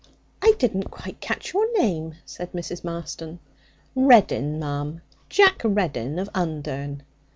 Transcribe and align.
I 0.41 0.53
didn't 0.57 0.89
quite 0.89 1.19
catch 1.19 1.53
your 1.53 1.71
name,' 1.77 2.15
said 2.25 2.53
Mrs. 2.53 2.83
Marston. 2.83 3.37
'Reddin, 3.95 4.59
ma'am. 4.59 5.01
Jack 5.29 5.61
Reddin 5.63 6.17
of 6.17 6.27
Undern.' 6.33 7.03